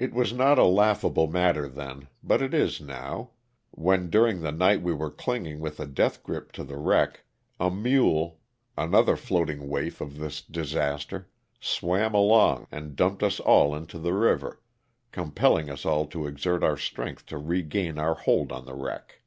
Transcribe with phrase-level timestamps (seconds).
[0.00, 3.30] It was not a laugh able matter then, but it is now,
[3.70, 7.22] when during the night we were clinging with a death grip to the wreck,
[7.60, 8.40] a mule—
[8.76, 11.30] another floating waif of this disaster—
[11.72, 14.60] swam along and dumped us all into the river,
[15.12, 19.20] compelling us all to exert our strength to regain our hold on the wreck.